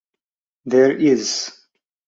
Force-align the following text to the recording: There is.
There 0.65 0.91
is. 0.97 1.51